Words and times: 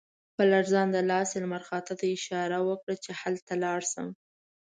په 0.35 0.41
لړزانده 0.51 0.99
لاس 1.11 1.29
یې 1.33 1.39
لمر 1.43 1.61
خاته 1.69 1.93
ته 1.99 2.05
اشاره 2.15 2.59
وکړه 2.67 2.95
چې 3.03 3.11
هلته 3.21 3.51
لاړ 3.63 3.79
شم. 3.91 4.07